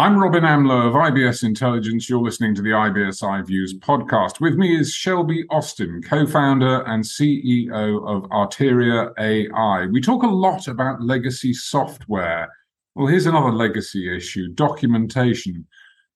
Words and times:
I'm 0.00 0.16
Robin 0.16 0.44
Amlôt 0.44 0.88
of 0.88 0.94
IBS 0.94 1.44
Intelligence. 1.44 2.08
You're 2.08 2.22
listening 2.22 2.54
to 2.54 2.62
the 2.62 2.70
IBS 2.70 3.22
iViews 3.22 3.78
podcast. 3.80 4.40
With 4.40 4.54
me 4.54 4.74
is 4.74 4.94
Shelby 4.94 5.44
Austin, 5.50 6.00
co 6.02 6.26
founder 6.26 6.82
and 6.86 7.04
CEO 7.04 8.08
of 8.08 8.22
Arteria 8.30 9.12
AI. 9.18 9.84
We 9.92 10.00
talk 10.00 10.22
a 10.22 10.26
lot 10.26 10.68
about 10.68 11.02
legacy 11.02 11.52
software. 11.52 12.48
Well, 12.94 13.08
here's 13.08 13.26
another 13.26 13.52
legacy 13.52 14.16
issue 14.16 14.48
documentation. 14.54 15.66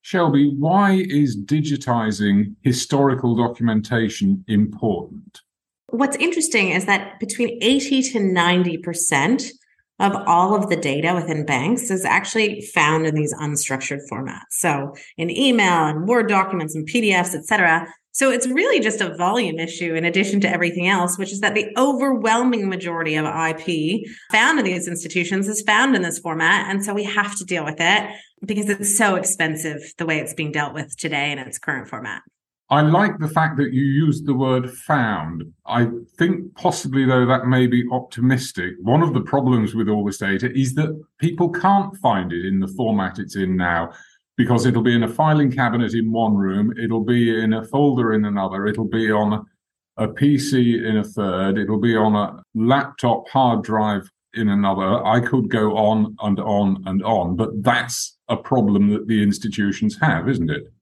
Shelby, 0.00 0.54
why 0.58 1.04
is 1.06 1.36
digitizing 1.36 2.54
historical 2.62 3.36
documentation 3.36 4.46
important? 4.48 5.42
What's 5.90 6.16
interesting 6.16 6.70
is 6.70 6.86
that 6.86 7.20
between 7.20 7.62
80 7.62 8.02
to 8.12 8.18
90% 8.20 9.50
of 10.00 10.14
all 10.26 10.54
of 10.54 10.68
the 10.68 10.76
data 10.76 11.14
within 11.14 11.46
banks 11.46 11.90
is 11.90 12.04
actually 12.04 12.60
found 12.74 13.06
in 13.06 13.14
these 13.14 13.34
unstructured 13.34 14.00
formats. 14.10 14.50
So 14.50 14.94
in 15.16 15.30
email 15.30 15.86
and 15.86 16.08
Word 16.08 16.28
documents 16.28 16.74
and 16.74 16.88
PDFs, 16.88 17.34
et 17.34 17.44
cetera. 17.44 17.86
So 18.12 18.30
it's 18.30 18.46
really 18.46 18.78
just 18.78 19.00
a 19.00 19.16
volume 19.16 19.58
issue 19.58 19.94
in 19.94 20.04
addition 20.04 20.40
to 20.42 20.48
everything 20.48 20.86
else, 20.86 21.18
which 21.18 21.32
is 21.32 21.40
that 21.40 21.54
the 21.54 21.72
overwhelming 21.76 22.68
majority 22.68 23.16
of 23.16 23.24
IP 23.24 24.06
found 24.30 24.60
in 24.60 24.64
these 24.64 24.86
institutions 24.86 25.48
is 25.48 25.62
found 25.62 25.96
in 25.96 26.02
this 26.02 26.20
format. 26.20 26.70
And 26.70 26.84
so 26.84 26.94
we 26.94 27.04
have 27.04 27.36
to 27.38 27.44
deal 27.44 27.64
with 27.64 27.80
it 27.80 28.08
because 28.46 28.68
it's 28.68 28.96
so 28.96 29.16
expensive 29.16 29.80
the 29.98 30.06
way 30.06 30.18
it's 30.18 30.34
being 30.34 30.52
dealt 30.52 30.74
with 30.74 30.96
today 30.96 31.32
in 31.32 31.38
its 31.38 31.58
current 31.58 31.88
format. 31.88 32.22
I 32.70 32.80
like 32.80 33.18
the 33.18 33.28
fact 33.28 33.58
that 33.58 33.74
you 33.74 33.82
used 33.82 34.26
the 34.26 34.34
word 34.34 34.70
found. 34.70 35.44
I 35.66 35.88
think 36.16 36.54
possibly, 36.54 37.04
though, 37.04 37.26
that 37.26 37.46
may 37.46 37.66
be 37.66 37.84
optimistic. 37.92 38.72
One 38.80 39.02
of 39.02 39.12
the 39.12 39.20
problems 39.20 39.74
with 39.74 39.88
all 39.88 40.04
this 40.04 40.18
data 40.18 40.50
is 40.58 40.74
that 40.74 40.98
people 41.20 41.50
can't 41.50 41.94
find 41.98 42.32
it 42.32 42.46
in 42.46 42.60
the 42.60 42.68
format 42.68 43.18
it's 43.18 43.36
in 43.36 43.56
now 43.56 43.92
because 44.36 44.66
it'll 44.66 44.82
be 44.82 44.94
in 44.94 45.02
a 45.02 45.08
filing 45.08 45.52
cabinet 45.52 45.94
in 45.94 46.10
one 46.10 46.34
room, 46.36 46.72
it'll 46.82 47.04
be 47.04 47.38
in 47.38 47.52
a 47.52 47.64
folder 47.66 48.14
in 48.14 48.24
another, 48.24 48.66
it'll 48.66 48.88
be 48.88 49.10
on 49.12 49.46
a 49.96 50.08
PC 50.08 50.84
in 50.84 50.96
a 50.96 51.04
third, 51.04 51.58
it'll 51.58 51.80
be 51.80 51.94
on 51.94 52.16
a 52.16 52.42
laptop 52.54 53.28
hard 53.28 53.62
drive 53.62 54.08
in 54.34 54.48
another. 54.48 55.04
I 55.06 55.20
could 55.20 55.48
go 55.48 55.76
on 55.76 56.16
and 56.22 56.40
on 56.40 56.82
and 56.86 57.02
on, 57.04 57.36
but 57.36 57.62
that's 57.62 58.16
a 58.28 58.36
problem 58.36 58.90
that 58.90 59.06
the 59.06 59.22
institutions 59.22 59.96
have, 60.00 60.28
isn't 60.28 60.50
it? 60.50 60.72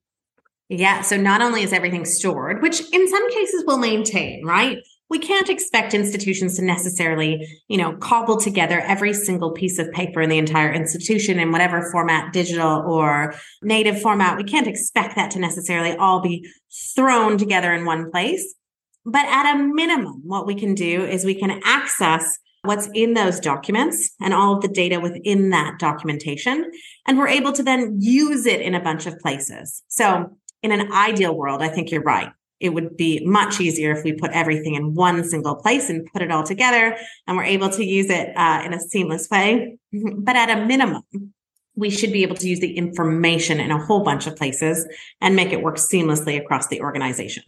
Yeah. 0.69 1.01
So 1.01 1.17
not 1.17 1.41
only 1.41 1.63
is 1.63 1.73
everything 1.73 2.05
stored, 2.05 2.61
which 2.61 2.81
in 2.91 3.07
some 3.07 3.31
cases 3.31 3.63
will 3.67 3.77
maintain, 3.77 4.45
right? 4.45 4.77
We 5.09 5.19
can't 5.19 5.49
expect 5.49 5.93
institutions 5.93 6.55
to 6.55 6.63
necessarily, 6.63 7.47
you 7.67 7.77
know, 7.77 7.95
cobble 7.97 8.37
together 8.37 8.79
every 8.79 9.13
single 9.13 9.51
piece 9.51 9.77
of 9.77 9.91
paper 9.91 10.21
in 10.21 10.29
the 10.29 10.37
entire 10.39 10.73
institution 10.73 11.39
in 11.39 11.51
whatever 11.51 11.91
format, 11.91 12.33
digital 12.33 12.83
or 12.87 13.35
native 13.61 14.01
format. 14.01 14.37
We 14.37 14.43
can't 14.43 14.65
expect 14.65 15.15
that 15.15 15.29
to 15.31 15.39
necessarily 15.39 15.95
all 15.97 16.21
be 16.21 16.49
thrown 16.95 17.37
together 17.37 17.71
in 17.73 17.85
one 17.85 18.09
place. 18.09 18.55
But 19.05 19.25
at 19.27 19.53
a 19.53 19.59
minimum, 19.59 20.21
what 20.23 20.47
we 20.47 20.55
can 20.55 20.73
do 20.73 21.03
is 21.03 21.25
we 21.25 21.35
can 21.35 21.61
access 21.63 22.39
what's 22.63 22.87
in 22.93 23.13
those 23.13 23.41
documents 23.41 24.15
and 24.21 24.33
all 24.33 24.55
of 24.55 24.61
the 24.61 24.69
data 24.69 24.99
within 24.99 25.49
that 25.49 25.77
documentation. 25.79 26.71
And 27.05 27.17
we're 27.17 27.27
able 27.27 27.51
to 27.51 27.63
then 27.63 27.97
use 27.99 28.45
it 28.45 28.61
in 28.61 28.73
a 28.73 28.81
bunch 28.81 29.05
of 29.05 29.19
places. 29.19 29.83
So 29.89 30.37
in 30.63 30.71
an 30.71 30.91
ideal 30.91 31.35
world, 31.35 31.61
I 31.61 31.67
think 31.67 31.91
you're 31.91 32.01
right. 32.01 32.31
It 32.59 32.69
would 32.69 32.95
be 32.95 33.23
much 33.25 33.59
easier 33.59 33.91
if 33.91 34.03
we 34.03 34.13
put 34.13 34.31
everything 34.31 34.75
in 34.75 34.95
one 34.95 35.23
single 35.25 35.55
place 35.55 35.89
and 35.89 36.07
put 36.11 36.21
it 36.21 36.31
all 36.31 36.43
together 36.43 36.97
and 37.27 37.35
we're 37.35 37.43
able 37.43 37.69
to 37.69 37.83
use 37.83 38.09
it 38.09 38.29
uh, 38.37 38.63
in 38.65 38.73
a 38.73 38.79
seamless 38.79 39.29
way. 39.29 39.77
But 39.91 40.37
at 40.37 40.49
a 40.49 40.65
minimum, 40.65 41.03
we 41.75 41.89
should 41.89 42.13
be 42.13 42.23
able 42.23 42.37
to 42.37 42.47
use 42.47 42.61
the 42.61 42.77
information 42.77 43.59
in 43.59 43.71
a 43.71 43.83
whole 43.83 44.03
bunch 44.03 44.27
of 44.27 44.37
places 44.37 44.87
and 45.19 45.35
make 45.35 45.51
it 45.51 45.61
work 45.61 45.75
seamlessly 45.75 46.39
across 46.39 46.67
the 46.67 46.79
organization. 46.81 47.43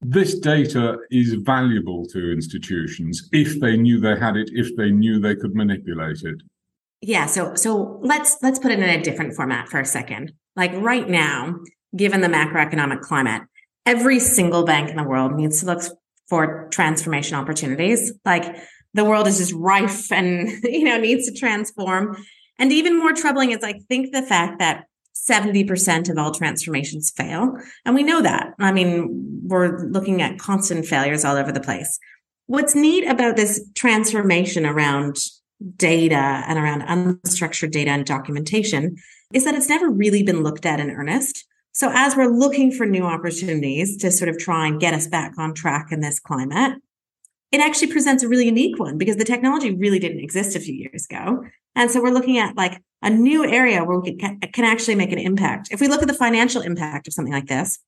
This 0.00 0.36
data 0.36 0.98
is 1.12 1.34
valuable 1.34 2.04
to 2.06 2.32
institutions 2.32 3.28
if 3.30 3.60
they 3.60 3.76
knew 3.76 4.00
they 4.00 4.18
had 4.18 4.36
it, 4.36 4.50
if 4.52 4.74
they 4.76 4.90
knew 4.90 5.20
they 5.20 5.36
could 5.36 5.54
manipulate 5.54 6.22
it. 6.24 6.42
Yeah, 7.00 7.26
so 7.26 7.54
so 7.54 8.00
let's 8.02 8.36
let's 8.42 8.58
put 8.58 8.72
it 8.72 8.80
in 8.80 8.88
a 8.88 9.02
different 9.02 9.34
format 9.34 9.68
for 9.68 9.78
a 9.78 9.84
second. 9.84 10.32
Like 10.56 10.72
right 10.74 11.08
now, 11.08 11.60
given 11.96 12.20
the 12.20 12.28
macroeconomic 12.28 13.00
climate, 13.00 13.42
every 13.86 14.18
single 14.18 14.64
bank 14.64 14.90
in 14.90 14.96
the 14.96 15.02
world 15.02 15.34
needs 15.34 15.60
to 15.60 15.66
look 15.66 15.82
for 16.28 16.68
transformation 16.70 17.36
opportunities. 17.36 18.12
Like 18.24 18.56
the 18.94 19.04
world 19.04 19.26
is 19.26 19.38
just 19.38 19.52
rife 19.52 20.10
and, 20.12 20.48
you 20.64 20.84
know, 20.84 20.98
needs 20.98 21.26
to 21.26 21.38
transform. 21.38 22.16
And 22.58 22.72
even 22.72 22.98
more 22.98 23.12
troubling 23.12 23.50
is 23.50 23.62
I 23.62 23.74
think 23.88 24.12
the 24.12 24.22
fact 24.22 24.58
that 24.58 24.84
70% 25.28 26.08
of 26.08 26.18
all 26.18 26.32
transformations 26.32 27.12
fail. 27.16 27.56
And 27.84 27.94
we 27.94 28.02
know 28.02 28.22
that. 28.22 28.54
I 28.58 28.72
mean, 28.72 29.42
we're 29.44 29.78
looking 29.78 30.22
at 30.22 30.38
constant 30.38 30.86
failures 30.86 31.24
all 31.24 31.36
over 31.36 31.52
the 31.52 31.60
place. 31.60 31.98
What's 32.46 32.74
neat 32.74 33.06
about 33.06 33.36
this 33.36 33.64
transformation 33.74 34.66
around 34.66 35.16
data 35.76 36.16
and 36.16 36.58
around 36.58 36.82
unstructured 36.82 37.70
data 37.70 37.90
and 37.90 38.04
documentation 38.04 38.96
is 39.32 39.44
that 39.44 39.54
it's 39.54 39.68
never 39.68 39.88
really 39.88 40.22
been 40.22 40.42
looked 40.42 40.66
at 40.66 40.80
in 40.80 40.90
earnest. 40.90 41.46
So 41.72 41.90
as 41.92 42.14
we're 42.14 42.26
looking 42.26 42.70
for 42.70 42.86
new 42.86 43.04
opportunities 43.04 43.96
to 43.98 44.10
sort 44.10 44.28
of 44.28 44.38
try 44.38 44.66
and 44.66 44.78
get 44.78 44.92
us 44.94 45.06
back 45.06 45.32
on 45.38 45.54
track 45.54 45.88
in 45.90 46.00
this 46.00 46.20
climate, 46.20 46.78
it 47.50 47.60
actually 47.60 47.92
presents 47.92 48.22
a 48.22 48.28
really 48.28 48.46
unique 48.46 48.78
one 48.78 48.98
because 48.98 49.16
the 49.16 49.24
technology 49.24 49.74
really 49.74 49.98
didn't 49.98 50.20
exist 50.20 50.54
a 50.54 50.60
few 50.60 50.74
years 50.74 51.06
ago. 51.10 51.44
And 51.74 51.90
so 51.90 52.02
we're 52.02 52.10
looking 52.10 52.38
at 52.38 52.56
like 52.56 52.82
a 53.00 53.10
new 53.10 53.44
area 53.44 53.84
where 53.84 53.98
we 53.98 54.14
can, 54.16 54.38
actually 54.64 54.94
make 54.94 55.12
an 55.12 55.18
impact. 55.18 55.68
If 55.70 55.80
we 55.80 55.88
look 55.88 56.02
at 56.02 56.08
the 56.08 56.14
financial 56.14 56.62
impact 56.62 57.08
of 57.08 57.14
something 57.14 57.32
like 57.32 57.46
this, 57.46 57.78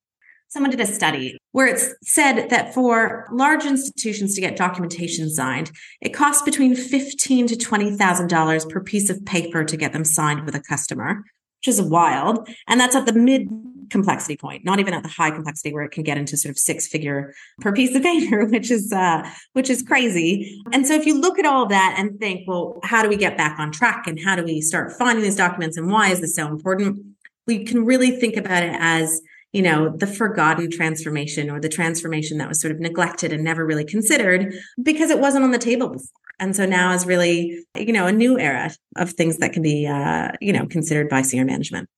someone 0.49 0.71
did 0.71 0.81
a 0.81 0.87
study 0.87 1.39
where 1.53 1.67
it's 1.67 1.95
said 2.03 2.49
that 2.51 2.75
for 2.75 3.29
large 3.33 3.65
institutions 3.65 4.35
to 4.35 4.41
get 4.41 4.57
documentation 4.57 5.31
signed, 5.31 5.71
it 6.01 6.11
costs 6.11 6.43
between 6.43 6.75
fifteen 6.75 7.47
to 7.47 7.57
twenty 7.57 7.97
thousand 7.97 8.29
dollars 8.29 8.65
per 8.65 8.81
piece 8.81 9.11
of 9.11 9.25
paper 9.25 9.65
to 9.65 9.77
get 9.77 9.93
them 9.93 10.05
signed 10.05 10.45
with 10.45 10.55
a 10.55 10.61
customer, 10.61 11.25
which 11.61 11.69
is 11.69 11.81
wild. 11.81 12.49
And 12.67 12.81
that's 12.81 12.97
at 12.97 13.07
the 13.07 13.13
mid 13.13 13.49
complexity 13.91 14.37
point, 14.37 14.65
not 14.65 14.79
even 14.81 14.95
at 14.95 15.03
the 15.03 15.09
high 15.09 15.31
complexity 15.31 15.73
where 15.73 15.85
it 15.85 15.91
can 15.91 16.03
get 16.03 16.19
into 16.19 16.37
sort 16.37 16.51
of 16.51 16.59
six 16.59 16.87
figure 16.87 17.35
per 17.61 17.73
piece 17.73 17.95
of 17.95 18.03
paper, 18.03 18.47
which 18.51 18.71
is 18.71 18.93
uh, 18.93 19.29
which 19.53 19.71
is 19.71 19.83
crazy. 19.83 20.63
And 20.73 20.87
so 20.87 20.95
if 20.95 21.07
you 21.07 21.21
look 21.21 21.39
at 21.39 21.47
all 21.47 21.67
that 21.67 21.97
and 21.99 22.19
think, 22.19 22.47
well, 22.47 22.79
how 22.83 23.03
do 23.03 23.09
we 23.09 23.17
get 23.17 23.37
back 23.37 23.59
on 23.59 23.73
track 23.73 24.07
and 24.07 24.19
how 24.19 24.37
do 24.37 24.45
we 24.45 24.61
start 24.61 24.93
finding 24.93 25.23
these 25.23 25.37
documents 25.37 25.77
and 25.77 25.91
why 25.91 26.11
is 26.11 26.21
this 26.21 26.35
so 26.35 26.47
important? 26.47 26.99
We 27.47 27.65
can 27.65 27.85
really 27.85 28.13
think 28.13 28.37
about 28.37 28.63
it 28.63 28.75
as 28.79 29.21
you 29.53 29.63
know, 29.63 29.89
the 29.97 30.07
forgotten 30.09 30.69
transformation 30.69 31.49
or 31.49 31.61
the 31.61 31.69
transformation 31.69 32.39
that 32.39 32.49
was 32.49 32.61
sort 32.61 32.73
of 32.73 32.81
neglected 32.81 33.33
and 33.33 33.45
never 33.45 33.65
really 33.65 33.85
considered 33.85 34.53
because 34.83 35.11
it 35.11 35.21
wasn't 35.21 35.45
on 35.45 35.53
the 35.53 35.59
table 35.59 35.91
before. 35.91 36.09
And 36.41 36.57
so 36.57 36.67
now 36.67 36.93
is 36.93 37.07
really, 37.07 37.65
you 37.77 37.93
know, 37.93 38.09
a 38.09 38.13
new 38.13 38.37
era 38.37 38.73
of 38.97 39.11
things 39.13 39.39
that 39.39 39.53
can 39.53 39.63
be, 39.63 39.87
uh, 39.87 40.33
you 40.41 40.53
know, 40.53 40.67
considered 40.67 41.09
by 41.09 41.23
senior 41.23 41.45
management. 41.45 41.89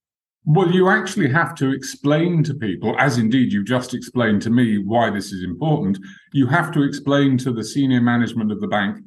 Well, 0.49 0.71
you 0.71 0.89
actually 0.89 1.29
have 1.31 1.57
to 1.57 1.73
explain 1.73 2.45
to 2.45 2.55
people, 2.55 2.95
as 3.01 3.19
indeed 3.19 3.53
you 3.53 3.65
just 3.65 3.95
explained 3.95 4.43
to 4.43 4.51
me 4.51 4.79
why 4.79 5.11
this 5.11 5.33
is 5.33 5.43
important. 5.43 5.99
You 6.33 6.47
have 6.47 6.71
to 6.73 6.85
explain 6.85 7.37
to 7.39 7.53
the 7.53 7.65
senior 7.65 8.01
management 8.01 8.53
of 8.53 8.61
the 8.61 8.69
bank, 8.69 8.99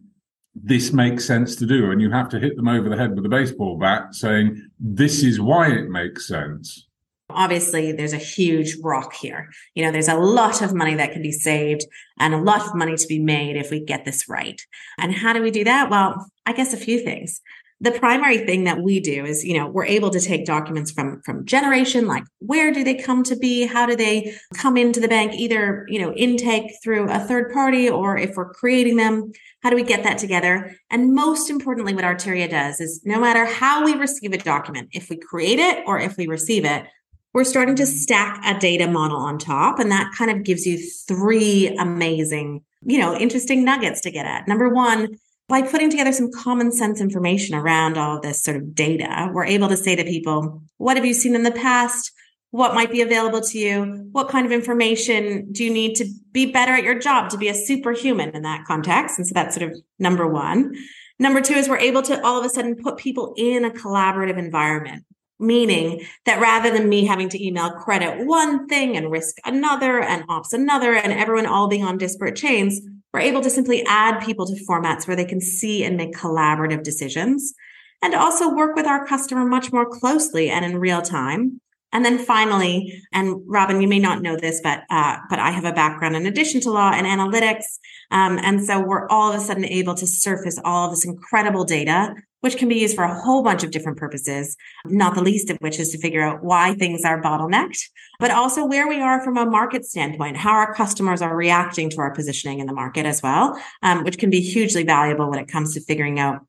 this 0.54 0.92
makes 0.92 1.24
sense 1.24 1.56
to 1.56 1.66
do. 1.66 1.92
And 1.92 2.02
you 2.02 2.12
have 2.12 2.28
to 2.30 2.40
hit 2.40 2.58
them 2.58 2.68
over 2.68 2.90
the 2.90 2.98
head 2.98 3.16
with 3.16 3.26
a 3.26 3.30
baseball 3.30 3.78
bat 3.78 4.16
saying, 4.16 4.70
this 4.82 5.24
is 5.24 5.40
why 5.40 5.72
it 5.72 5.90
makes 5.90 6.28
sense. 6.28 6.88
Obviously, 7.30 7.94
there's 7.94 8.12
a 8.12 8.18
huge 8.18 8.76
rock 8.84 9.14
here. 9.14 9.48
You 9.76 9.86
know, 9.86 9.92
there's 9.92 10.10
a 10.10 10.18
lot 10.18 10.62
of 10.62 10.74
money 10.74 10.96
that 10.96 11.14
can 11.14 11.22
be 11.22 11.32
saved 11.32 11.86
and 12.20 12.34
a 12.34 12.42
lot 12.42 12.68
of 12.68 12.76
money 12.76 12.98
to 12.98 13.08
be 13.08 13.20
made 13.20 13.56
if 13.56 13.72
we 13.72 13.80
get 13.80 14.04
this 14.04 14.28
right. 14.28 14.60
And 14.98 15.14
how 15.14 15.32
do 15.32 15.42
we 15.42 15.52
do 15.52 15.64
that? 15.64 15.90
Well, 15.90 16.30
I 16.46 16.52
guess 16.52 16.74
a 16.74 16.78
few 16.78 17.00
things 17.00 17.40
the 17.82 17.92
primary 17.92 18.40
thing 18.40 18.66
that 18.66 18.82
we 18.82 19.00
do 19.00 19.26
is 19.26 19.44
you 19.44 19.58
know 19.58 19.68
we're 19.68 19.86
able 19.86 20.10
to 20.10 20.20
take 20.20 20.46
documents 20.46 20.92
from 20.92 21.22
from 21.22 21.46
generation 21.46 22.08
like 22.08 22.24
where 22.40 22.72
do 22.72 22.84
they 22.84 22.96
come 22.96 23.24
to 23.24 23.36
be? 23.36 23.66
How 23.66 23.86
do 23.86 23.96
they 23.96 24.36
come 24.56 24.78
into 24.78 25.00
the 25.00 25.08
bank 25.08 25.34
either 25.34 25.86
you 25.90 26.00
know 26.00 26.14
intake 26.14 26.72
through 26.84 27.10
a 27.10 27.20
third 27.20 27.52
party 27.54 27.90
or 27.90 28.18
if 28.18 28.36
we're 28.36 28.54
creating 28.54 28.98
them 28.98 29.32
how 29.62 29.70
do 29.70 29.76
we 29.76 29.84
get 29.84 30.04
that 30.04 30.18
together? 30.18 30.76
And 30.90 31.14
most 31.14 31.50
importantly 31.50 31.94
what 31.94 32.04
arteria 32.04 32.50
does 32.50 32.80
is 32.80 33.02
no 33.06 33.20
matter 33.20 33.46
how 33.46 33.86
we 33.86 33.94
receive 33.94 34.34
a 34.34 34.38
document 34.38 34.90
if 34.92 35.10
we 35.10 35.18
create 35.18 35.60
it 35.60 35.84
or 35.86 36.00
if 36.00 36.18
we 36.18 36.28
receive 36.28 36.66
it 36.66 36.86
we're 37.34 37.44
starting 37.44 37.76
to 37.76 37.86
stack 37.86 38.42
a 38.44 38.60
data 38.60 38.88
model 38.88 39.18
on 39.18 39.38
top 39.38 39.80
and 39.80 39.92
that 39.92 40.12
kind 40.18 40.32
of 40.32 40.44
gives 40.44 40.66
you 40.66 40.78
three 41.08 41.68
amazing 41.78 42.64
you 42.86 43.00
know 43.00 43.16
interesting 43.16 43.64
nuggets 43.64 44.02
to 44.02 44.12
get 44.12 44.26
at. 44.26 44.48
Number 44.48 44.70
one 44.70 45.18
by 45.50 45.64
putting 45.64 45.90
together 45.90 46.12
some 46.12 46.32
common 46.32 46.72
sense 46.72 47.02
information 47.02 47.56
around 47.56 47.98
all 47.98 48.16
of 48.16 48.22
this 48.22 48.42
sort 48.42 48.56
of 48.56 48.76
data, 48.76 49.32
we're 49.34 49.46
able 49.46 49.68
to 49.68 49.76
say 49.76 49.96
to 49.96 50.04
people, 50.04 50.62
what 50.78 50.96
have 50.96 51.06
you 51.06 51.14
seen 51.14 51.34
in 51.36 51.42
the 51.42 51.52
past? 51.52 52.12
What 52.52 52.76
might 52.76 52.92
be 52.92 53.02
available 53.02 53.42
to 53.42 53.58
you? 53.58 54.08
What 54.12 54.30
kind 54.30 54.46
of 54.46 54.52
information 54.52 55.52
do 55.52 55.64
you 55.64 55.74
need 55.74 55.96
to 55.96 56.06
be 56.32 56.52
better 56.52 56.74
at 56.74 56.84
your 56.84 57.00
job, 57.00 57.32
to 57.32 57.38
be 57.38 57.48
a 57.48 57.56
superhuman 57.56 58.36
in 58.36 58.44
that 58.44 58.66
context? 58.66 59.18
And 59.18 59.28
so 59.28 59.34
that's 59.34 59.56
sort 59.56 59.72
of 59.72 59.78
number 59.98 60.28
one. 60.28 60.76
Number 61.18 61.42
two 61.42 61.56
is 61.56 61.68
we're 61.68 61.78
able 61.78 62.04
to 62.04 62.24
all 62.24 62.40
of 62.40 62.46
a 62.46 62.50
sudden 62.50 62.76
put 62.76 62.98
people 62.98 63.34
in 63.36 63.66
a 63.66 63.72
collaborative 63.72 64.38
environment 64.38 65.04
meaning 65.42 66.06
that 66.26 66.42
rather 66.42 66.70
than 66.70 66.90
me 66.90 67.06
having 67.06 67.30
to 67.30 67.42
email 67.42 67.72
credit 67.72 68.26
one 68.28 68.68
thing 68.68 68.98
and 68.98 69.10
risk 69.10 69.38
another 69.46 70.02
and 70.02 70.26
ops 70.28 70.52
another 70.52 70.94
and 70.94 71.14
everyone 71.14 71.46
all 71.46 71.70
being 71.70 71.86
on 71.86 71.98
disparate 71.98 72.36
chains, 72.36 72.82
we're 73.14 73.22
able 73.22 73.42
to 73.42 73.50
simply 73.50 73.84
add 73.86 74.24
people 74.24 74.46
to 74.46 74.66
formats 74.66 75.08
where 75.08 75.16
they 75.16 75.26
can 75.26 75.42
see 75.42 75.84
and 75.84 75.98
make 75.98 76.14
collaborative 76.14 76.84
decisions 76.84 77.54
and 78.02 78.14
also 78.14 78.54
work 78.54 78.76
with 78.76 78.86
our 78.86 79.06
customer 79.06 79.46
much 79.46 79.72
more 79.72 79.86
closely 79.86 80.50
and 80.50 80.64
in 80.64 80.78
real 80.78 81.02
time. 81.02 81.60
And 81.92 82.06
then 82.06 82.20
finally, 82.20 83.02
and 83.12 83.42
Robin, 83.48 83.82
you 83.82 83.88
may 83.88 84.00
not 84.00 84.22
know 84.22 84.36
this, 84.36 84.62
but 84.62 84.84
uh, 84.90 85.18
but 85.30 85.40
I 85.40 85.52
have 85.52 85.66
a 85.66 85.74
background 85.74 86.16
in 86.16 86.28
addition 86.28 86.62
to 86.62 86.72
law 86.72 86.92
and 86.92 87.08
analytics, 87.08 87.66
um, 88.12 88.40
and 88.44 88.64
so 88.64 88.80
we're 88.80 89.08
all 89.08 89.34
of 89.34 89.40
a 89.40 89.44
sudden 89.44 89.66
able 89.66 89.96
to 89.96 90.06
surface 90.06 90.60
all 90.64 90.86
of 90.86 90.92
this 90.92 91.06
incredible 91.06 91.66
data 91.66 92.14
which 92.42 92.58
can 92.58 92.70
be 92.70 92.76
used 92.76 92.96
for 92.96 93.04
a 93.04 93.22
whole 93.22 93.44
bunch 93.44 93.64
of 93.64 93.72
different 93.72 93.98
purposes, 93.98 94.56
not 94.86 95.16
the 95.16 95.22
least 95.22 95.50
of 95.50 95.58
which 95.58 95.80
is 95.80 95.90
to 95.92 95.98
figure 95.98 96.22
out 96.22 96.44
why 96.44 96.74
things 96.76 97.04
are 97.04 97.22
bottlenecked, 97.22 97.82
but 98.20 98.32
also 98.32 98.66
where 98.66 98.88
we 98.88 99.02
are 99.02 99.22
from 99.24 99.38
a 99.38 99.46
market 99.46 99.86
standpoint, 99.86 100.38
how 100.38 100.52
our 100.52 100.74
customers 100.74 101.22
are 101.22 101.36
reacting 101.36 101.90
to 101.90 101.98
our 101.98 102.14
positioning 102.14 102.60
in 102.60 102.68
the 102.68 102.74
market 102.74 103.06
as 103.06 103.22
well, 103.22 103.62
um, 103.84 104.04
which 104.04 104.18
can 104.18 104.30
be 104.30 104.40
hugely 104.40 104.84
valuable 104.84 105.30
when 105.30 105.40
it 105.40 105.48
comes 105.48 105.74
to 105.74 105.82
figuring 105.82 106.20
out 106.20 106.40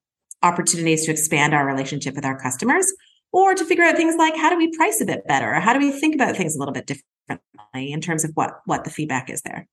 opportunities 0.42 1.04
to 1.04 1.10
expand 1.10 1.54
our 1.54 1.66
relationship 1.66 2.14
with 2.14 2.25
our 2.25 2.38
customers 2.38 2.90
or 3.32 3.54
to 3.54 3.64
figure 3.64 3.84
out 3.84 3.96
things 3.96 4.16
like 4.16 4.36
how 4.36 4.50
do 4.50 4.56
we 4.56 4.74
price 4.76 5.00
a 5.00 5.04
bit 5.04 5.26
better 5.26 5.54
how 5.54 5.72
do 5.72 5.78
we 5.78 5.90
think 5.92 6.14
about 6.14 6.36
things 6.36 6.54
a 6.56 6.58
little 6.58 6.74
bit 6.74 6.86
differently 6.86 7.92
in 7.92 8.00
terms 8.00 8.24
of 8.24 8.30
what 8.34 8.60
what 8.66 8.84
the 8.84 8.90
feedback 8.90 9.30
is 9.30 9.42
there 9.42 9.66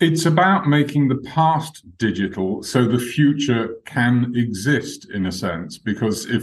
it's 0.00 0.24
about 0.24 0.66
making 0.66 1.08
the 1.08 1.18
past 1.18 1.84
digital 1.98 2.62
so 2.62 2.86
the 2.86 2.98
future 2.98 3.76
can 3.84 4.32
exist 4.34 5.10
in 5.12 5.26
a 5.26 5.32
sense. 5.32 5.76
Because 5.76 6.24
if 6.24 6.42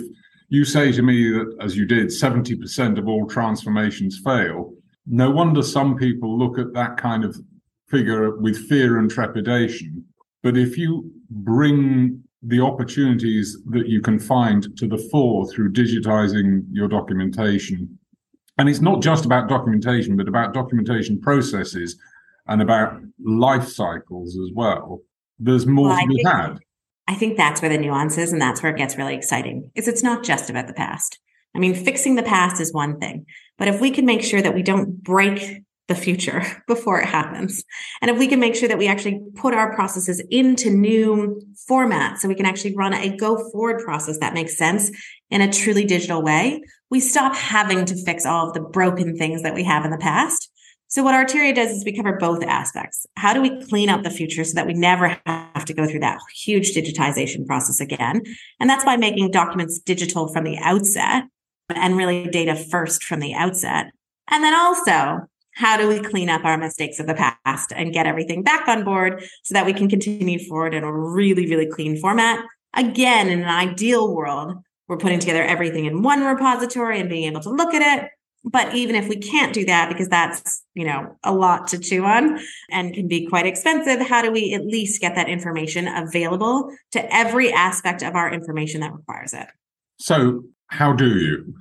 you 0.50 0.64
say 0.64 0.92
to 0.92 1.02
me 1.02 1.32
that, 1.32 1.58
as 1.60 1.76
you 1.76 1.86
did, 1.86 2.10
70% 2.10 3.00
of 3.00 3.08
all 3.08 3.26
transformations 3.26 4.22
fail, 4.24 4.74
no 5.08 5.32
wonder 5.32 5.64
some 5.64 5.98
people 5.98 6.38
look 6.38 6.60
at 6.60 6.74
that 6.74 6.98
kind 6.98 7.26
of 7.26 7.36
figure 7.90 8.38
with 8.38 8.70
fear 8.70 9.00
and 9.00 9.10
trepidation. 9.10 10.06
But 10.44 10.56
if 10.56 10.78
you 10.78 11.12
bring 11.32 12.24
the 12.44 12.62
opportunities 12.62 13.58
that 13.72 13.88
you 13.88 14.02
can 14.02 14.20
find 14.20 14.76
to 14.78 14.88
the 14.88 14.98
fore 14.98 15.50
through 15.52 15.74
digitizing 15.74 16.64
your 16.72 16.88
documentation, 16.88 17.98
and 18.58 18.70
it's 18.70 18.82
not 18.82 19.02
just 19.02 19.26
about 19.26 19.50
documentation, 19.50 20.16
but 20.16 20.28
about 20.28 20.54
documentation 20.54 21.20
processes 21.20 21.98
and 22.48 22.62
about 22.62 23.00
life 23.24 23.68
cycles 23.68 24.38
as 24.38 24.50
well. 24.54 25.02
There's 25.40 25.66
more 25.66 25.90
well, 25.90 26.02
to 26.02 26.08
be 26.08 26.24
had. 26.24 26.60
I 27.08 27.16
think 27.16 27.38
that's 27.38 27.62
where 27.62 27.70
the 27.70 27.78
nuance 27.78 28.18
is, 28.18 28.32
and 28.32 28.42
that's 28.42 28.62
where 28.62 28.74
it 28.74 28.78
gets 28.78 28.98
really 28.98 29.16
exciting. 29.16 29.72
Is 29.76 29.88
it's 29.88 30.04
not 30.04 30.24
just 30.24 30.50
about 30.50 30.68
the 30.68 30.74
past. 30.74 31.20
I 31.56 31.60
mean, 31.60 31.74
fixing 31.74 32.16
the 32.16 32.24
past 32.24 32.62
is 32.62 32.74
one 32.74 33.00
thing, 33.00 33.26
but 33.58 33.68
if 33.68 33.82
we 33.82 33.92
can 33.92 34.06
make 34.06 34.22
sure 34.22 34.42
that 34.42 34.54
we 34.54 34.62
don't 34.62 35.02
break 35.04 35.64
the 35.88 35.96
future 35.96 36.44
before 36.68 37.00
it 37.00 37.08
happens, 37.08 37.64
and 38.02 38.12
if 38.12 38.18
we 38.18 38.28
can 38.28 38.40
make 38.40 38.56
sure 38.56 38.68
that 38.68 38.78
we 38.78 38.88
actually 38.88 39.22
put 39.36 39.54
our 39.54 39.74
processes 39.76 40.24
into 40.30 40.70
new 40.70 41.42
formats, 41.70 42.20
so 42.20 42.28
we 42.28 42.36
can 42.36 42.46
actually 42.46 42.76
run 42.76 42.94
a 42.94 43.16
go 43.16 43.38
forward 43.52 43.84
process 43.84 44.18
that 44.20 44.34
makes 44.34 44.58
sense 44.58 44.92
in 45.30 45.42
a 45.42 45.52
truly 45.52 45.86
digital 45.86 46.22
way, 46.22 46.62
we 46.90 47.00
stop 47.00 47.36
having 47.36 47.86
to 47.86 47.96
fix 48.06 48.26
all 48.26 48.48
of 48.48 48.54
the 48.54 48.62
broken 48.62 49.18
things 49.18 49.44
that 49.44 49.54
we 49.54 49.64
have 49.64 49.86
in 49.86 49.92
the 49.92 49.98
past 49.98 50.50
so 50.90 51.04
what 51.04 51.16
Arteria 51.16 51.54
does 51.54 51.72
is 51.72 51.84
we 51.84 51.96
cover 51.96 52.14
both 52.14 52.42
aspects. 52.44 53.06
How 53.18 53.34
do 53.34 53.42
we 53.42 53.62
clean 53.66 53.90
up 53.90 54.04
the 54.04 54.10
future 54.10 54.46
so 54.46 54.54
that 54.54 54.66
we 54.66 54.74
never 54.74 55.18
have 55.26 55.66
to 55.66 55.74
go 55.74 55.86
through 55.86 56.00
that 56.00 56.20
huge 56.34 56.74
digitization 56.74 57.46
process 57.46 57.82
again? 57.82 58.22
And 58.60 58.70
that's 58.70 58.86
by 58.86 58.96
making 58.96 59.32
documents 59.32 59.80
digital 59.80 60.32
from 60.32 60.46
the 60.46 60.58
outset 60.60 61.26
and 61.70 61.98
really 61.98 62.28
data 62.28 62.56
first 62.56 63.04
from 63.04 63.20
the 63.20 63.34
outset. 63.34 63.88
And 64.30 64.44
then 64.44 64.54
also, 64.54 65.28
how 65.58 65.76
do 65.76 65.88
we 65.88 66.00
clean 66.00 66.30
up 66.30 66.46
our 66.46 66.58
mistakes 66.58 67.00
of 67.00 67.08
the 67.08 67.16
past 67.16 67.74
and 67.76 67.94
get 67.94 68.06
everything 68.06 68.44
back 68.44 68.68
on 68.68 68.84
board 68.84 69.24
so 69.44 69.54
that 69.54 69.66
we 69.66 69.74
can 69.74 69.90
continue 69.90 70.40
forward 70.40 70.74
in 70.74 70.84
a 70.84 70.92
really, 70.92 71.48
really 71.48 71.66
clean 71.66 71.98
format? 71.98 72.46
Again, 72.76 73.30
in 73.30 73.42
an 73.42 73.50
ideal 73.50 74.14
world, 74.14 74.58
we're 74.88 74.98
putting 74.98 75.20
together 75.20 75.44
everything 75.44 75.86
in 75.86 76.04
one 76.04 76.24
repository 76.24 77.00
and 77.00 77.10
being 77.10 77.24
able 77.24 77.42
to 77.42 77.50
look 77.50 77.74
at 77.74 77.82
it 77.82 78.10
but 78.50 78.74
even 78.74 78.96
if 78.96 79.10
we 79.10 79.18
can't 79.18 79.54
do 79.54 79.66
that, 79.66 79.90
because 79.90 80.08
that's, 80.08 80.64
you 80.74 80.86
know, 80.86 81.18
a 81.24 81.34
lot 81.34 81.68
to 81.70 81.80
chew 81.80 82.06
on 82.06 82.40
and 82.72 82.94
can 82.94 83.08
be 83.08 83.28
quite 83.28 83.46
expensive, 83.46 84.00
how 84.00 84.22
do 84.22 84.32
we 84.32 84.54
at 84.54 84.66
least 84.66 85.02
get 85.02 85.16
that 85.16 85.28
information 85.28 85.88
available 85.88 86.72
to 86.92 87.14
every 87.14 87.52
aspect 87.52 88.04
of 88.04 88.16
our 88.16 88.32
information 88.32 88.82
that 88.82 88.94
requires 88.94 89.34
it? 89.34 89.48
So, 90.00 90.44
how 90.68 90.94
do 90.94 91.20
you? 91.20 91.56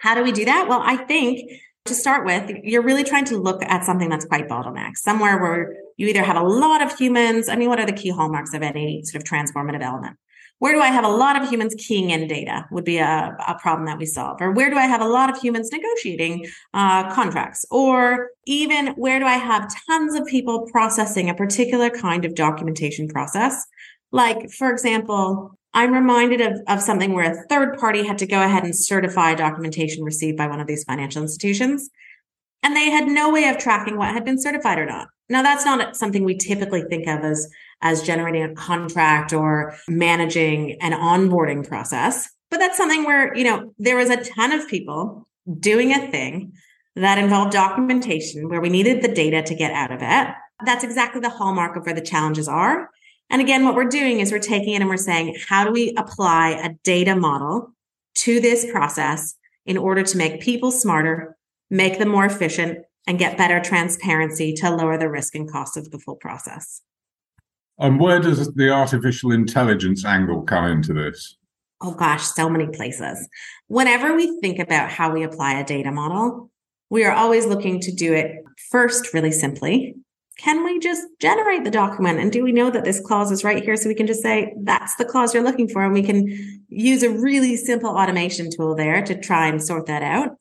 How 0.00 0.14
do 0.14 0.22
we 0.22 0.32
do 0.32 0.44
that? 0.44 0.66
Well, 0.68 0.80
I 0.82 0.96
think 0.96 1.50
to 1.88 1.94
start 1.94 2.24
with, 2.24 2.50
you're 2.62 2.82
really 2.82 3.04
trying 3.04 3.24
to 3.26 3.38
look 3.38 3.62
at 3.64 3.84
something 3.84 4.08
that's 4.08 4.24
quite 4.24 4.48
bottleneck, 4.48 4.96
somewhere 4.96 5.40
where 5.40 5.76
you 5.96 6.06
either 6.06 6.22
have 6.22 6.36
a 6.36 6.42
lot 6.42 6.82
of 6.82 6.96
humans. 6.96 7.48
I 7.48 7.56
mean, 7.56 7.68
what 7.68 7.80
are 7.80 7.86
the 7.86 7.92
key 7.92 8.10
hallmarks 8.10 8.54
of 8.54 8.62
any 8.62 9.02
sort 9.04 9.22
of 9.22 9.28
transformative 9.28 9.82
element? 9.82 10.16
where 10.58 10.72
do 10.72 10.80
I 10.80 10.88
have 10.88 11.04
a 11.04 11.08
lot 11.08 11.40
of 11.40 11.48
humans 11.48 11.74
keying 11.78 12.10
in 12.10 12.26
data 12.26 12.66
would 12.70 12.84
be 12.84 12.98
a, 12.98 13.36
a 13.46 13.56
problem 13.60 13.86
that 13.86 13.98
we 13.98 14.06
solve. 14.06 14.40
Or 14.40 14.50
where 14.50 14.70
do 14.70 14.76
I 14.76 14.86
have 14.86 15.00
a 15.00 15.06
lot 15.06 15.30
of 15.30 15.40
humans 15.40 15.70
negotiating 15.72 16.46
uh, 16.74 17.12
contracts? 17.14 17.64
Or 17.70 18.30
even 18.46 18.88
where 18.94 19.20
do 19.20 19.24
I 19.24 19.36
have 19.36 19.72
tons 19.86 20.14
of 20.14 20.26
people 20.26 20.68
processing 20.72 21.30
a 21.30 21.34
particular 21.34 21.90
kind 21.90 22.24
of 22.24 22.34
documentation 22.34 23.08
process? 23.08 23.64
Like, 24.10 24.50
for 24.50 24.70
example, 24.70 25.57
I'm 25.74 25.92
reminded 25.92 26.40
of, 26.40 26.60
of 26.66 26.82
something 26.82 27.12
where 27.12 27.30
a 27.30 27.46
third 27.48 27.78
party 27.78 28.06
had 28.06 28.18
to 28.18 28.26
go 28.26 28.42
ahead 28.42 28.64
and 28.64 28.76
certify 28.76 29.34
documentation 29.34 30.02
received 30.02 30.36
by 30.36 30.46
one 30.46 30.60
of 30.60 30.66
these 30.66 30.84
financial 30.84 31.22
institutions. 31.22 31.90
And 32.62 32.74
they 32.74 32.90
had 32.90 33.06
no 33.06 33.30
way 33.30 33.48
of 33.48 33.58
tracking 33.58 33.96
what 33.96 34.12
had 34.12 34.24
been 34.24 34.40
certified 34.40 34.78
or 34.78 34.86
not. 34.86 35.08
Now, 35.28 35.42
that's 35.42 35.64
not 35.64 35.96
something 35.96 36.24
we 36.24 36.36
typically 36.36 36.82
think 36.82 37.06
of 37.06 37.20
as 37.20 37.48
as 37.80 38.02
generating 38.02 38.42
a 38.42 38.54
contract 38.54 39.32
or 39.32 39.76
managing 39.88 40.76
an 40.80 40.92
onboarding 40.92 41.66
process. 41.66 42.28
But 42.50 42.58
that's 42.58 42.76
something 42.76 43.04
where, 43.04 43.34
you 43.36 43.44
know, 43.44 43.72
there 43.78 43.96
was 43.96 44.10
a 44.10 44.16
ton 44.16 44.52
of 44.52 44.66
people 44.68 45.28
doing 45.60 45.92
a 45.92 46.10
thing 46.10 46.54
that 46.96 47.18
involved 47.18 47.52
documentation 47.52 48.48
where 48.48 48.60
we 48.60 48.68
needed 48.68 49.02
the 49.02 49.08
data 49.14 49.42
to 49.42 49.54
get 49.54 49.72
out 49.72 49.92
of 49.92 50.00
it. 50.02 50.34
That's 50.64 50.82
exactly 50.82 51.20
the 51.20 51.28
hallmark 51.28 51.76
of 51.76 51.86
where 51.86 51.94
the 51.94 52.00
challenges 52.00 52.48
are. 52.48 52.90
And 53.30 53.42
again, 53.42 53.64
what 53.64 53.74
we're 53.74 53.84
doing 53.84 54.20
is 54.20 54.32
we're 54.32 54.38
taking 54.38 54.74
it 54.74 54.80
and 54.80 54.88
we're 54.88 54.96
saying, 54.96 55.36
how 55.48 55.64
do 55.64 55.70
we 55.70 55.94
apply 55.96 56.50
a 56.50 56.74
data 56.82 57.14
model 57.14 57.74
to 58.16 58.40
this 58.40 58.70
process 58.70 59.34
in 59.66 59.76
order 59.76 60.02
to 60.02 60.16
make 60.16 60.40
people 60.40 60.70
smarter, 60.70 61.36
make 61.70 61.98
them 61.98 62.08
more 62.08 62.24
efficient, 62.24 62.78
and 63.06 63.18
get 63.18 63.38
better 63.38 63.60
transparency 63.60 64.52
to 64.54 64.70
lower 64.70 64.98
the 64.98 65.10
risk 65.10 65.34
and 65.34 65.50
cost 65.50 65.76
of 65.76 65.90
the 65.90 65.98
full 65.98 66.16
process? 66.16 66.82
And 67.78 68.00
where 68.00 68.18
does 68.18 68.52
the 68.54 68.70
artificial 68.70 69.30
intelligence 69.30 70.04
angle 70.04 70.42
come 70.42 70.64
into 70.64 70.92
this? 70.92 71.36
Oh 71.80 71.92
gosh, 71.92 72.24
so 72.24 72.48
many 72.48 72.66
places. 72.66 73.28
Whenever 73.68 74.14
we 74.16 74.40
think 74.40 74.58
about 74.58 74.90
how 74.90 75.12
we 75.12 75.22
apply 75.22 75.60
a 75.60 75.64
data 75.64 75.92
model, 75.92 76.50
we 76.90 77.04
are 77.04 77.12
always 77.12 77.46
looking 77.46 77.78
to 77.80 77.92
do 77.92 78.14
it 78.14 78.42
first 78.70 79.14
really 79.14 79.30
simply. 79.30 79.94
Can 80.38 80.64
we 80.64 80.78
just 80.78 81.02
generate 81.20 81.64
the 81.64 81.70
document? 81.70 82.20
And 82.20 82.30
do 82.30 82.44
we 82.44 82.52
know 82.52 82.70
that 82.70 82.84
this 82.84 83.00
clause 83.00 83.32
is 83.32 83.42
right 83.42 83.62
here? 83.62 83.76
So 83.76 83.88
we 83.88 83.94
can 83.94 84.06
just 84.06 84.22
say, 84.22 84.54
that's 84.62 84.94
the 84.94 85.04
clause 85.04 85.34
you're 85.34 85.42
looking 85.42 85.68
for. 85.68 85.84
And 85.84 85.92
we 85.92 86.02
can 86.02 86.64
use 86.68 87.02
a 87.02 87.10
really 87.10 87.56
simple 87.56 87.90
automation 87.90 88.48
tool 88.50 88.76
there 88.76 89.02
to 89.02 89.20
try 89.20 89.48
and 89.48 89.62
sort 89.62 89.86
that 89.86 90.02
out. 90.02 90.36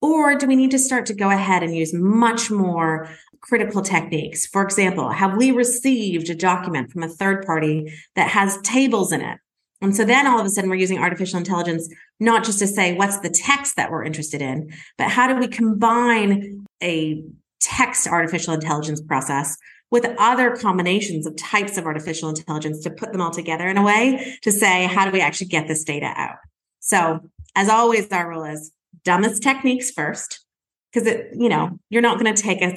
Or 0.00 0.36
do 0.36 0.46
we 0.46 0.56
need 0.56 0.70
to 0.70 0.78
start 0.78 1.06
to 1.06 1.14
go 1.14 1.30
ahead 1.30 1.62
and 1.62 1.76
use 1.76 1.92
much 1.92 2.50
more 2.50 3.10
critical 3.42 3.82
techniques? 3.82 4.46
For 4.46 4.62
example, 4.62 5.10
have 5.10 5.36
we 5.36 5.50
received 5.50 6.30
a 6.30 6.34
document 6.34 6.90
from 6.90 7.02
a 7.02 7.08
third 7.08 7.44
party 7.44 7.92
that 8.14 8.30
has 8.30 8.58
tables 8.62 9.12
in 9.12 9.20
it? 9.20 9.38
And 9.82 9.94
so 9.94 10.04
then 10.06 10.26
all 10.26 10.40
of 10.40 10.46
a 10.46 10.50
sudden 10.50 10.70
we're 10.70 10.76
using 10.76 10.98
artificial 10.98 11.38
intelligence, 11.38 11.88
not 12.18 12.44
just 12.44 12.58
to 12.60 12.66
say 12.66 12.94
what's 12.94 13.20
the 13.20 13.28
text 13.28 13.76
that 13.76 13.90
we're 13.90 14.04
interested 14.04 14.40
in, 14.40 14.72
but 14.96 15.10
how 15.10 15.28
do 15.28 15.38
we 15.38 15.48
combine 15.48 16.66
a 16.82 17.22
text 17.66 18.06
artificial 18.06 18.54
intelligence 18.54 19.00
process 19.00 19.56
with 19.90 20.06
other 20.18 20.56
combinations 20.56 21.26
of 21.26 21.36
types 21.36 21.76
of 21.76 21.84
artificial 21.84 22.28
intelligence 22.28 22.82
to 22.82 22.90
put 22.90 23.12
them 23.12 23.20
all 23.20 23.30
together 23.30 23.68
in 23.68 23.76
a 23.76 23.82
way 23.82 24.36
to 24.42 24.52
say, 24.52 24.86
how 24.86 25.04
do 25.04 25.10
we 25.10 25.20
actually 25.20 25.48
get 25.48 25.66
this 25.66 25.84
data 25.84 26.12
out? 26.16 26.36
So 26.80 27.20
as 27.56 27.68
always, 27.68 28.08
our 28.12 28.28
rule 28.28 28.44
is 28.44 28.72
dumbest 29.04 29.42
techniques 29.42 29.90
first 29.90 30.44
because 30.92 31.06
it 31.06 31.28
you 31.36 31.48
know 31.48 31.78
you're 31.90 32.02
not 32.02 32.18
going 32.18 32.32
to 32.32 32.42
take 32.42 32.62
a 32.62 32.76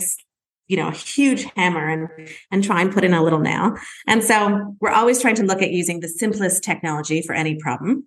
you 0.68 0.78
know 0.78 0.88
a 0.88 0.94
huge 0.94 1.44
hammer 1.56 1.88
and 1.88 2.30
and 2.52 2.64
try 2.64 2.82
and 2.82 2.92
put 2.92 3.04
in 3.04 3.14
a 3.14 3.24
little 3.24 3.40
nail. 3.40 3.76
And 4.08 4.24
so 4.24 4.76
we're 4.80 4.92
always 4.92 5.22
trying 5.22 5.36
to 5.36 5.44
look 5.44 5.62
at 5.62 5.72
using 5.72 6.00
the 6.00 6.08
simplest 6.08 6.64
technology 6.64 7.22
for 7.22 7.34
any 7.34 7.56
problem. 7.56 8.06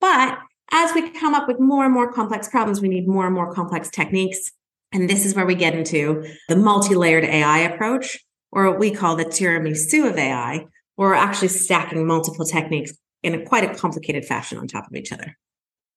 But 0.00 0.38
as 0.72 0.94
we 0.94 1.10
come 1.10 1.34
up 1.34 1.48
with 1.48 1.60
more 1.60 1.84
and 1.84 1.94
more 1.94 2.12
complex 2.12 2.48
problems 2.48 2.80
we 2.80 2.88
need 2.88 3.06
more 3.06 3.26
and 3.26 3.34
more 3.34 3.52
complex 3.52 3.90
techniques 3.90 4.50
and 4.96 5.10
this 5.10 5.26
is 5.26 5.34
where 5.34 5.46
we 5.46 5.54
get 5.54 5.74
into 5.74 6.26
the 6.48 6.56
multi-layered 6.56 7.24
ai 7.24 7.58
approach 7.58 8.18
or 8.50 8.70
what 8.70 8.78
we 8.78 8.90
call 8.90 9.14
the 9.14 9.24
tiramisu 9.24 10.08
of 10.08 10.16
ai 10.16 10.64
where 10.96 11.10
we're 11.10 11.14
actually 11.14 11.48
stacking 11.48 12.06
multiple 12.06 12.46
techniques 12.46 12.92
in 13.22 13.34
a 13.34 13.44
quite 13.44 13.64
a 13.64 13.74
complicated 13.74 14.24
fashion 14.24 14.58
on 14.58 14.66
top 14.66 14.86
of 14.86 14.96
each 14.96 15.12
other 15.12 15.36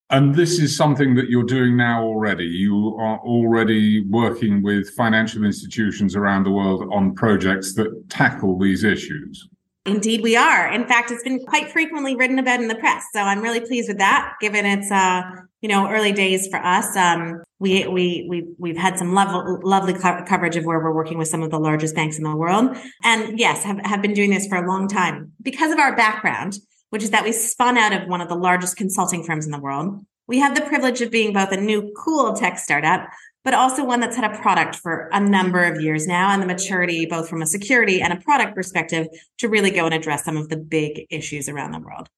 And 0.10 0.36
this 0.36 0.60
is 0.60 0.76
something 0.76 1.16
that 1.16 1.30
you're 1.30 1.44
doing 1.44 1.78
now 1.78 2.04
already. 2.04 2.46
You 2.46 2.98
are 3.00 3.20
already 3.20 4.04
working 4.10 4.64
with 4.64 4.90
financial 4.96 5.46
institutions 5.46 6.16
around 6.16 6.44
the 6.46 6.52
world 6.52 6.82
on 6.92 7.14
projects 7.14 7.76
that 7.76 8.10
tackle 8.10 8.58
these 8.58 8.84
issues. 8.84 9.48
Indeed, 9.90 10.22
we 10.22 10.36
are. 10.36 10.72
In 10.72 10.88
fact, 10.88 11.12
it's 11.12 11.24
been 11.24 11.40
quite 11.46 11.72
frequently 11.72 12.16
written 12.16 12.40
about 12.40 12.62
in 12.62 12.68
the 12.68 12.76
press. 12.76 13.06
So 13.14 13.22
I'm 13.22 13.42
really 13.42 13.60
pleased 13.60 13.90
with 13.90 13.98
that, 13.98 14.36
given 14.40 14.66
it's 14.66 14.92
uh, 14.92 15.24
you 15.62 15.70
know 15.70 15.90
early 15.90 16.12
days 16.12 16.48
for 16.48 16.58
us. 16.58 16.96
Um, 16.96 17.42
we 17.60 17.88
we 17.88 18.26
we 18.30 18.48
we've 18.58 18.78
had 18.78 18.98
some 18.98 19.14
level, 19.14 19.60
lovely 19.64 19.94
co- 19.94 20.24
coverage 20.28 20.56
of 20.56 20.66
where 20.66 20.80
we're 20.80 20.94
working 20.94 21.18
with 21.18 21.28
some 21.28 21.42
of 21.42 21.50
the 21.50 21.60
largest 21.60 21.96
banks 21.96 22.18
in 22.18 22.24
the 22.24 22.36
world, 22.36 22.78
and 23.04 23.40
yes, 23.40 23.64
have 23.64 23.80
have 23.86 24.02
been 24.02 24.14
doing 24.14 24.30
this 24.30 24.48
for 24.48 24.64
a 24.64 24.68
long 24.68 24.88
time 24.88 25.32
because 25.42 25.72
of 25.72 25.80
our 25.80 25.96
background, 25.96 26.58
which 26.92 27.04
is 27.04 27.10
that 27.12 27.24
we 27.24 27.32
spun 27.32 27.78
out 27.78 27.94
of 27.94 28.08
one 28.08 28.22
of 28.22 28.30
the 28.30 28.36
largest 28.36 28.78
consulting 28.78 29.24
firms 29.24 29.46
in 29.46 29.52
the 29.52 29.60
world. 29.60 30.06
We 30.28 30.38
have 30.40 30.54
the 30.54 30.62
privilege 30.62 31.02
of 31.02 31.10
being 31.10 31.34
both 31.34 31.52
a 31.52 31.58
new 31.58 31.92
cool 31.98 32.34
tech 32.34 32.60
startup, 32.60 33.10
but 33.44 33.54
also 33.54 33.84
one 33.84 34.00
that's 34.00 34.16
had 34.16 34.30
a 34.32 34.38
product 34.38 34.76
for 34.76 35.10
a 35.12 35.20
number 35.20 35.64
of 35.64 35.82
years 35.82 36.08
now 36.08 36.30
and 36.30 36.42
the 36.42 36.46
maturity, 36.46 37.06
both 37.06 37.30
from 37.30 37.42
a 37.42 37.46
security 37.46 38.02
and 38.02 38.14
a 38.14 38.18
product 38.18 38.56
perspective, 38.56 39.08
to 39.38 39.48
really 39.48 39.72
go 39.72 39.86
and 39.86 39.94
address 39.94 40.26
some 40.26 40.38
of 40.38 40.50
the 40.50 40.58
big 40.58 41.06
issues 41.10 41.48
around 41.48 41.72
the 41.72 41.80
world. 41.80 42.10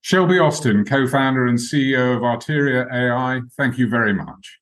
Shelby 0.00 0.38
Austin, 0.38 0.84
co 0.84 1.06
founder 1.06 1.46
and 1.46 1.58
CEO 1.58 2.16
of 2.16 2.22
Arteria 2.22 2.90
AI, 2.92 3.40
thank 3.56 3.78
you 3.78 3.88
very 3.88 4.12
much. 4.12 4.58